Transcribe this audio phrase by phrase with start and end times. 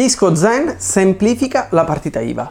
[0.00, 2.50] Fisco Zen semplifica la partita IVA.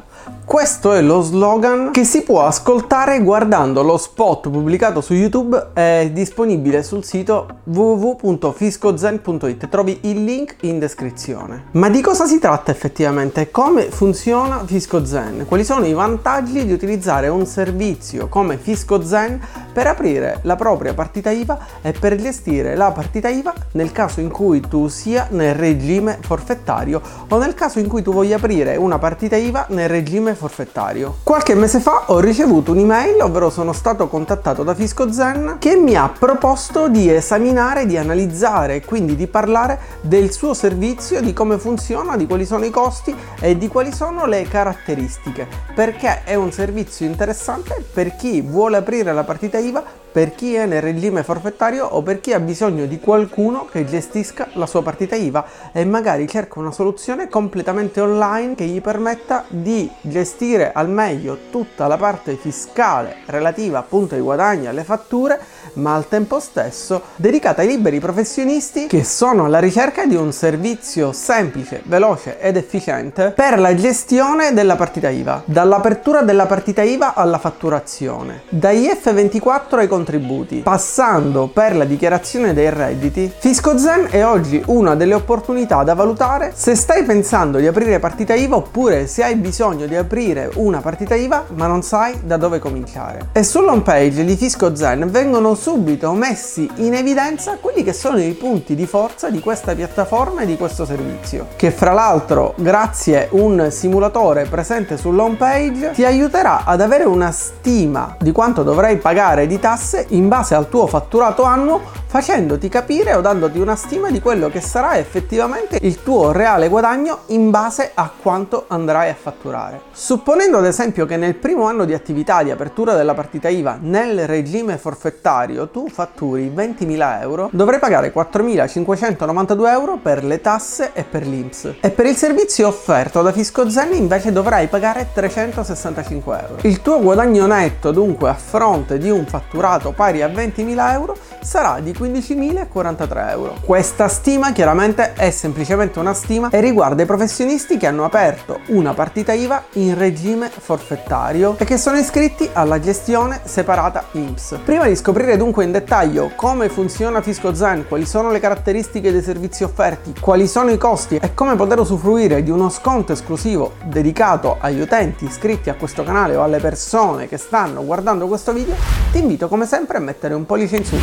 [0.50, 6.10] Questo è lo slogan che si può ascoltare guardando lo spot pubblicato su YouTube, è
[6.12, 11.66] disponibile sul sito www.fiscozen.it, trovi il link in descrizione.
[11.74, 13.52] Ma di cosa si tratta effettivamente?
[13.52, 15.46] Come funziona FiscoZen?
[15.48, 19.40] Quali sono i vantaggi di utilizzare un servizio come FiscoZen
[19.72, 24.32] per aprire la propria partita IVA e per gestire la partita IVA nel caso in
[24.32, 27.00] cui tu sia nel regime forfettario
[27.30, 31.18] o nel caso in cui tu voglia aprire una partita IVA nel regime forfettario.
[31.24, 36.10] Qualche mese fa ho ricevuto un'email, ovvero sono stato contattato da FiscoZen che mi ha
[36.10, 42.18] proposto di esaminare, di analizzare e quindi di parlare del suo servizio, di come funziona,
[42.18, 47.06] di quali sono i costi e di quali sono le caratteristiche, perché è un servizio
[47.06, 52.02] interessante per chi vuole aprire la partita IVA per chi è nel regime forfettario o
[52.02, 56.60] per chi ha bisogno di qualcuno che gestisca la sua partita IVA e magari cerca
[56.60, 63.18] una soluzione completamente online che gli permetta di gestire al meglio tutta la parte fiscale
[63.26, 65.40] relativa appunto ai guadagni, alle fatture,
[65.74, 71.12] ma al tempo stesso dedicata ai liberi professionisti che sono alla ricerca di un servizio
[71.12, 77.38] semplice, veloce ed efficiente per la gestione della partita IVA, dall'apertura della partita IVA alla
[77.38, 84.96] fatturazione, dagli F24 ai contributi, passando per la dichiarazione dei redditi, FiscoZen è oggi una
[84.96, 89.86] delle opportunità da valutare se stai pensando di aprire partita IVA oppure se hai bisogno
[89.86, 93.30] di aprire una partita IVA ma non sai da dove cominciare.
[93.32, 98.76] E sull'home page di FiscoZen vengono subito messi in evidenza quelli che sono i punti
[98.76, 103.68] di forza di questa piattaforma e di questo servizio, che fra l'altro grazie a un
[103.70, 109.60] simulatore presente sull'home page ti aiuterà ad avere una stima di quanto dovrai pagare di
[109.60, 114.50] tasse in base al tuo fatturato annuo facendoti capire o dandoti una stima di quello
[114.50, 119.82] che sarà effettivamente il tuo reale guadagno in base a quanto andrai a fatturare.
[119.92, 124.26] Supponendo ad esempio che nel primo anno di attività di apertura della partita IVA nel
[124.26, 131.26] regime forfettario tu fatturi 20.000 euro, dovrai pagare 4.592 euro per le tasse e per
[131.26, 131.76] l'INPS.
[131.80, 136.56] E per il servizio offerto da Fisco Zen invece dovrai pagare 365 euro.
[136.62, 141.80] Il tuo guadagno netto dunque a fronte di un fatturato pari a 20.000 euro sarà
[141.80, 143.56] di 15.043 euro.
[143.64, 148.94] Questa stima chiaramente è semplicemente una stima e riguarda i professionisti che hanno aperto una
[148.94, 154.60] partita IVA in regime forfettario e che sono iscritti alla gestione separata IMSS.
[154.64, 159.64] Prima di scoprire dunque in dettaglio come funziona FiscoZen, quali sono le caratteristiche dei servizi
[159.64, 164.82] offerti, quali sono i costi e come poter usufruire di uno sconto esclusivo dedicato agli
[164.82, 168.76] utenti iscritti a questo canale o alle persone che stanno guardando questo video,
[169.12, 170.98] ti invito come sempre a mettere un pollice in su,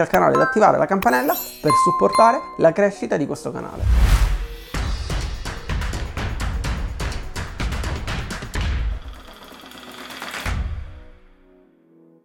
[0.00, 4.11] al canale ed attivare la campanella per supportare la crescita di questo canale.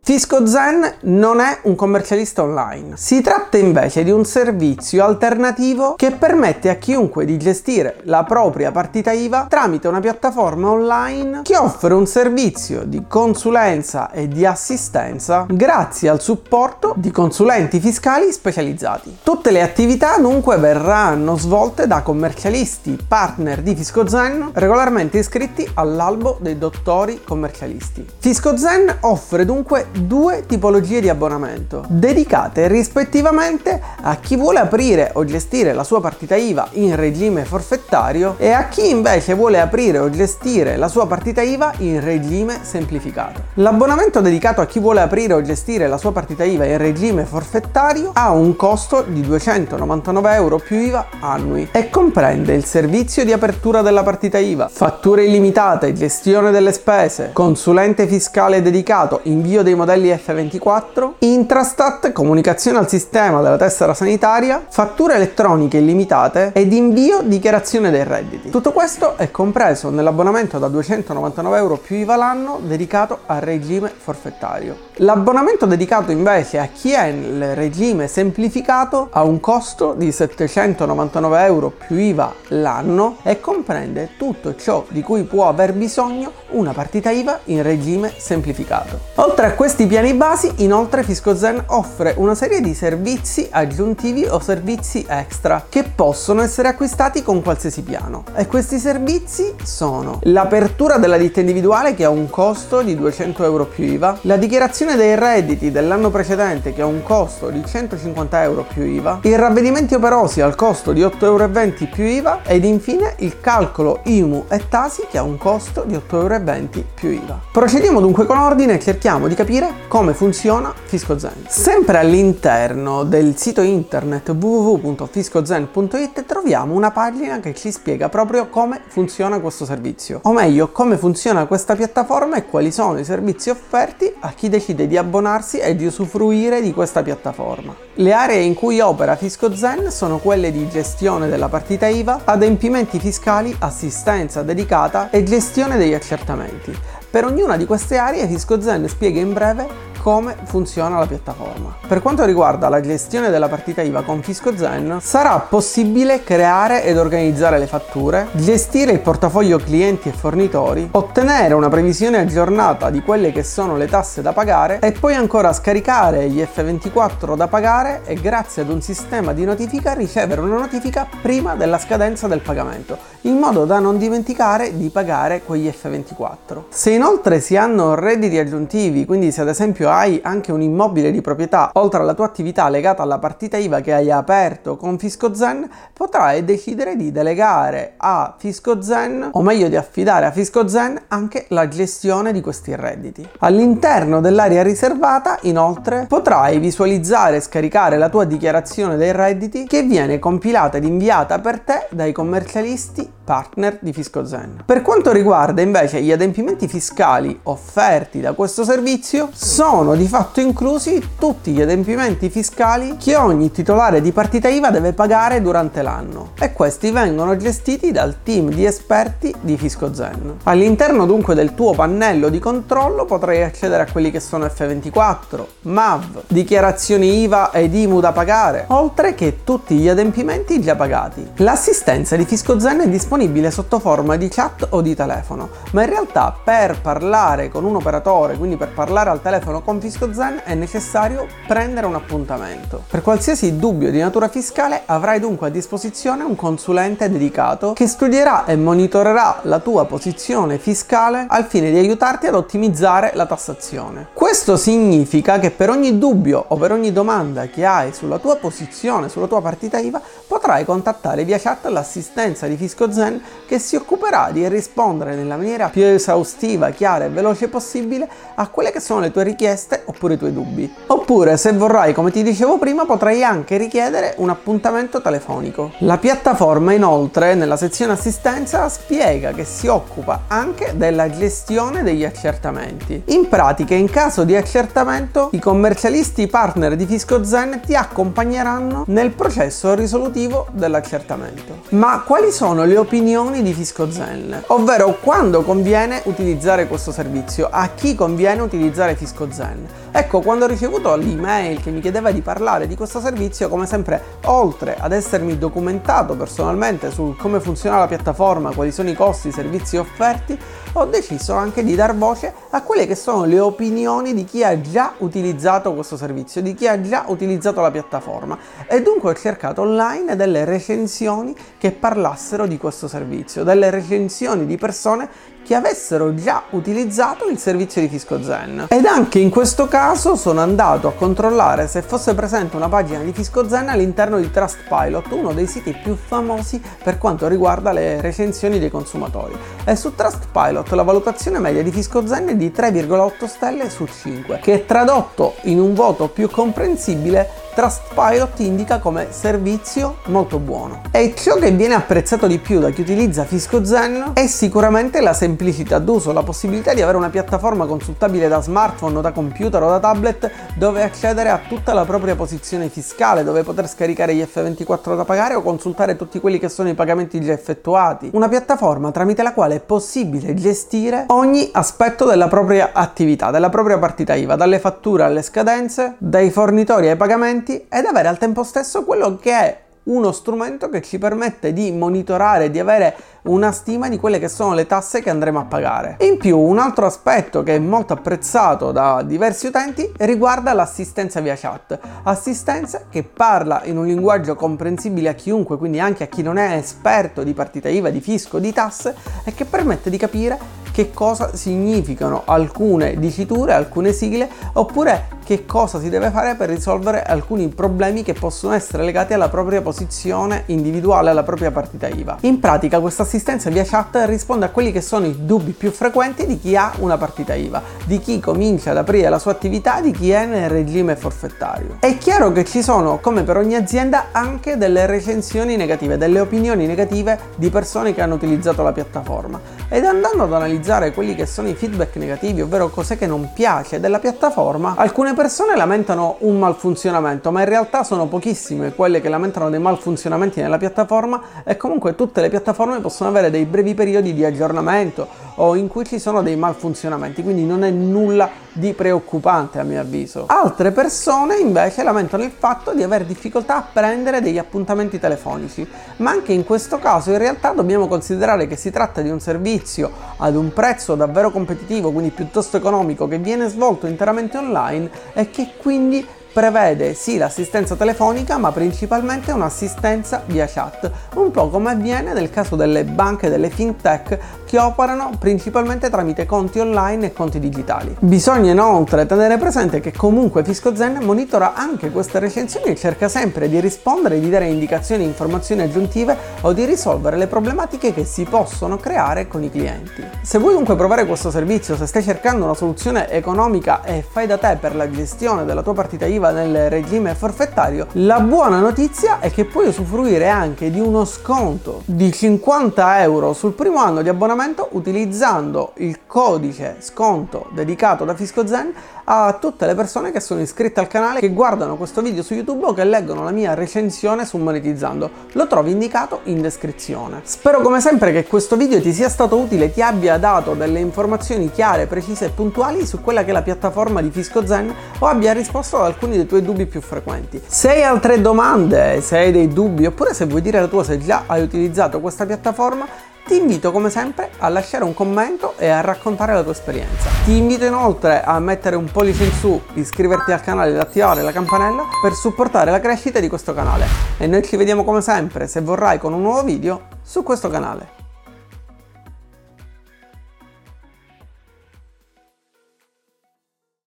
[0.07, 6.11] Fisco Zen non è un commercialista online, si tratta invece di un servizio alternativo che
[6.11, 11.93] permette a chiunque di gestire la propria partita IVA tramite una piattaforma online che offre
[11.93, 19.17] un servizio di consulenza e di assistenza grazie al supporto di consulenti fiscali specializzati.
[19.23, 26.37] Tutte le attività dunque verranno svolte da commercialisti partner di Fisco Zen regolarmente iscritti all'albo
[26.39, 28.07] dei dottori commercialisti.
[28.19, 35.25] Fisco Zen offre dunque due tipologie di abbonamento, dedicate rispettivamente a chi vuole aprire o
[35.25, 40.09] gestire la sua partita IVA in regime forfettario e a chi invece vuole aprire o
[40.09, 43.41] gestire la sua partita IVA in regime semplificato.
[43.55, 48.11] L'abbonamento dedicato a chi vuole aprire o gestire la sua partita IVA in regime forfettario
[48.13, 53.81] ha un costo di 299 euro più IVA annui e comprende il servizio di apertura
[53.81, 60.09] della partita IVA, fatture illimitate, gestione delle spese, consulente fiscale dedicato, invio dei modelli modelli
[60.09, 68.03] F24, Intrastat, comunicazione al sistema della tessera sanitaria, fatture elettroniche illimitate ed invio dichiarazione dei
[68.03, 68.49] redditi.
[68.49, 74.87] Tutto questo è compreso nell'abbonamento da 299 euro più IVA l'anno dedicato al regime forfettario.
[74.95, 81.71] L'abbonamento dedicato invece a chi è nel regime semplificato ha un costo di 799 euro
[81.87, 87.39] più IVA l'anno e comprende tutto ciò di cui può aver bisogno una partita IVA
[87.45, 88.99] in regime semplificato.
[89.15, 94.39] Oltre a queste questi piani basi, inoltre FiscoZen offre una serie di servizi aggiuntivi o
[94.39, 98.23] servizi extra che possono essere acquistati con qualsiasi piano.
[98.35, 103.65] E questi servizi sono l'apertura della ditta individuale che ha un costo di 200 euro
[103.65, 108.65] più IVA, la dichiarazione dei redditi dell'anno precedente che ha un costo di 150 euro
[108.67, 111.51] più IVA, i ravvedimenti operosi al costo di 8,20 euro
[111.93, 116.09] più IVA ed infine il calcolo IMU e Tasi che ha un costo di 8,20
[116.15, 117.39] euro più IVA.
[117.51, 121.45] Procediamo dunque con ordine e cerchiamo di capire come funziona FiscoZen.
[121.47, 129.39] Sempre all'interno del sito internet www.fiscozen.it troviamo una pagina che ci spiega proprio come funziona
[129.39, 134.31] questo servizio, o meglio come funziona questa piattaforma e quali sono i servizi offerti a
[134.31, 137.75] chi decide di abbonarsi e di usufruire di questa piattaforma.
[137.95, 143.55] Le aree in cui opera FiscoZen sono quelle di gestione della partita IVA, adempimenti fiscali,
[143.59, 146.75] assistenza dedicata e gestione degli accertamenti.
[147.09, 149.67] Per ognuna di queste aree FiscoZen spiega in breve
[150.07, 151.75] come funziona la piattaforma.
[151.85, 157.59] Per quanto riguarda la gestione della partita IVA con FiscoZen, sarà possibile creare ed organizzare
[157.59, 163.43] le fatture, gestire il portafoglio clienti e fornitori, ottenere una previsione aggiornata di quelle che
[163.43, 168.61] sono le tasse da pagare e poi ancora scaricare gli F24 da pagare e grazie
[168.61, 173.65] ad un sistema di notifica ricevere una notifica prima della scadenza del pagamento, in modo
[173.65, 176.63] da non dimenticare di pagare quegli F24.
[176.69, 181.21] Se inoltre si hanno redditi aggiuntivi, quindi se ad esempio hai anche un immobile di
[181.21, 186.45] proprietà oltre alla tua attività legata alla partita IVA che hai aperto con FiscoZen, potrai
[186.45, 192.41] decidere di delegare a FiscoZen, o meglio di affidare a FiscoZen, anche la gestione di
[192.41, 193.27] questi redditi.
[193.39, 200.19] All'interno dell'area riservata, inoltre, potrai visualizzare e scaricare la tua dichiarazione dei redditi che viene
[200.19, 204.63] compilata ed inviata per te dai commercialisti partner di FiscoZen.
[204.65, 211.01] Per quanto riguarda invece gli adempimenti fiscali offerti da questo servizio, sono di fatto inclusi
[211.19, 216.51] tutti gli adempimenti fiscali che ogni titolare di partita IVA deve pagare durante l'anno e
[216.51, 220.37] questi vengono gestiti dal team di esperti di FiscoZen.
[220.43, 226.23] All'interno dunque del tuo pannello di controllo potrai accedere a quelli che sono F24, MAV,
[226.25, 231.25] dichiarazioni IVA ed IMU da pagare, oltre che tutti gli adempimenti già pagati.
[231.35, 236.35] L'assistenza di FiscoZen è disponibile sotto forma di chat o di telefono, ma in realtà
[236.43, 241.87] per parlare con un operatore, quindi per parlare al telefono con FiscoZen, è necessario prendere
[241.87, 242.85] un appuntamento.
[242.89, 248.45] Per qualsiasi dubbio di natura fiscale avrai dunque a disposizione un consulente dedicato che studierà
[248.45, 254.07] e monitorerà la tua posizione fiscale al fine di aiutarti ad ottimizzare la tassazione.
[254.27, 259.07] Questo significa che per ogni dubbio o per ogni domanda che hai sulla tua posizione,
[259.07, 264.29] sulla tua partita IVA, potrai contattare via chat l'assistenza di FiscoZen Zen che si occuperà
[264.33, 269.11] di rispondere nella maniera più esaustiva, chiara e veloce possibile a quelle che sono le
[269.11, 270.71] tue richieste oppure i tuoi dubbi.
[270.87, 275.71] Oppure, se vorrai, come ti dicevo prima, potrai anche richiedere un appuntamento telefonico.
[275.79, 283.03] La piattaforma inoltre, nella sezione assistenza, spiega che si occupa anche della gestione degli accertamenti.
[283.05, 289.73] In pratica, in caso di accertamento, i commercialisti partner di FiscoZen ti accompagneranno nel processo
[289.73, 291.61] risolutivo dell'accertamento.
[291.69, 297.95] Ma quali sono le opinioni di FiscoZen, ovvero quando conviene utilizzare questo servizio, a chi
[297.95, 299.67] conviene utilizzare FiscoZen.
[299.91, 304.01] Ecco, quando ho ricevuto l'email che mi chiedeva di parlare di questo servizio, come sempre,
[304.25, 309.31] oltre ad essermi documentato personalmente su come funziona la piattaforma, quali sono i costi, i
[309.31, 310.37] servizi offerti,
[310.73, 314.59] ho deciso anche di dar voce a quelle che sono le opinioni di chi ha
[314.61, 318.37] già utilizzato questo servizio, di chi ha già utilizzato la piattaforma.
[318.67, 324.57] E dunque ho cercato online delle recensioni che parlassero di questo servizio, delle recensioni di
[324.57, 325.09] persone
[325.47, 328.65] che avessero già utilizzato il servizio di FiscoZen.
[328.67, 333.13] Ed anche in questo caso sono andato a controllare se fosse presente una pagina di
[333.13, 338.69] FiscoZen all'interno di Trustpilot, uno dei siti più famosi per quanto riguarda le recensioni dei
[338.69, 339.37] consumatori.
[339.63, 344.65] E su Trustpilot la valutazione media di FiscoZen è di 3,8 stelle su 5, che
[344.65, 350.83] tradotto in un voto più comprensibile Trustpilot indica come servizio molto buono.
[350.91, 355.79] E ciò che viene apprezzato di più da chi utilizza FiscoZen è sicuramente la semplicità
[355.79, 359.79] d'uso, la possibilità di avere una piattaforma consultabile da smartphone o da computer o da
[359.79, 365.03] tablet dove accedere a tutta la propria posizione fiscale, dove poter scaricare gli F24 da
[365.03, 368.11] pagare o consultare tutti quelli che sono i pagamenti già effettuati.
[368.13, 373.79] Una piattaforma tramite la quale è possibile gestire ogni aspetto della propria attività, della propria
[373.79, 378.43] partita IVA, dalle fatture alle scadenze, dai fornitori ai pagamenti clienti ed avere al tempo
[378.43, 383.87] stesso quello che è uno strumento che ci permette di monitorare, di avere una stima
[383.87, 385.95] di quelle che sono le tasse che andremo a pagare.
[386.01, 391.35] In più, un altro aspetto che è molto apprezzato da diversi utenti riguarda l'assistenza via
[391.37, 391.79] chat.
[392.03, 396.57] Assistenza che parla in un linguaggio comprensibile a chiunque, quindi anche a chi non è
[396.57, 400.37] esperto di partita IVA, di fisco, di tasse e che permette di capire
[400.73, 407.03] che cosa significano alcune diciture, alcune sigle, oppure che cosa si deve fare per risolvere
[407.03, 412.19] alcuni problemi che possono essere legati alla propria posizione individuale, alla propria partita IVA.
[412.21, 416.25] In pratica questa assistenza via chat risponde a quelli che sono i dubbi più frequenti
[416.25, 419.91] di chi ha una partita IVA, di chi comincia ad aprire la sua attività, di
[419.91, 421.75] chi è nel regime forfettario.
[421.81, 426.65] È chiaro che ci sono, come per ogni azienda, anche delle recensioni negative, delle opinioni
[426.65, 431.49] negative di persone che hanno utilizzato la piattaforma ed andando ad analizzare quelli che sono
[431.49, 437.31] i feedback negativi, ovvero cos'è che non piace della piattaforma, alcune persone lamentano un malfunzionamento,
[437.31, 442.21] ma in realtà sono pochissime quelle che lamentano dei malfunzionamenti nella piattaforma e comunque tutte
[442.21, 445.07] le piattaforme possono avere dei brevi periodi di aggiornamento
[445.37, 449.79] o in cui ci sono dei malfunzionamenti, quindi non è nulla di preoccupante a mio
[449.79, 450.25] avviso.
[450.27, 456.11] Altre persone invece lamentano il fatto di avere difficoltà a prendere degli appuntamenti telefonici, ma
[456.11, 460.35] anche in questo caso in realtà dobbiamo considerare che si tratta di un servizio ad
[460.35, 466.05] un prezzo davvero competitivo, quindi piuttosto economico, che viene svolto interamente online e che quindi
[466.31, 472.55] prevede sì l'assistenza telefonica ma principalmente un'assistenza via chat, un po' come avviene nel caso
[472.55, 477.95] delle banche e delle fintech che operano principalmente tramite conti online e conti digitali.
[477.99, 483.59] Bisogna inoltre tenere presente che comunque FiscoZen monitora anche queste recensioni e cerca sempre di
[483.59, 488.77] rispondere, di dare indicazioni e informazioni aggiuntive o di risolvere le problematiche che si possono
[488.77, 490.05] creare con i clienti.
[490.21, 494.37] Se vuoi dunque provare questo servizio, se stai cercando una soluzione economica e fai da
[494.37, 499.19] te per la gestione della tua partita IVA attiva nel regime forfettario, la buona notizia
[499.19, 504.09] è che puoi usufruire anche di uno sconto di 50 euro sul primo anno di
[504.09, 508.73] abbonamento utilizzando il codice sconto dedicato da FiscoZen
[509.09, 512.65] a tutte le persone che sono iscritte al canale, che guardano questo video su YouTube
[512.65, 515.09] o che leggono la mia recensione su Monetizzando.
[515.33, 517.21] Lo trovi indicato in descrizione.
[517.23, 521.49] Spero come sempre che questo video ti sia stato utile, ti abbia dato delle informazioni
[521.51, 525.77] chiare, precise e puntuali su quella che è la piattaforma di FiscoZen o abbia risposto
[525.77, 527.41] ad alcuni dei tuoi dubbi più frequenti.
[527.45, 530.97] Se hai altre domande, se hai dei dubbi oppure se vuoi dire la tua se
[530.97, 532.87] già hai utilizzato questa piattaforma,
[533.25, 537.09] ti invito come sempre a lasciare un commento e a raccontare la tua esperienza.
[537.25, 541.33] Ti invito inoltre a mettere un pollice in su, iscriverti al canale ed attivare la
[541.33, 543.85] campanella per supportare la crescita di questo canale.
[544.17, 548.06] E noi ci vediamo come sempre, se vorrai, con un nuovo video su questo canale.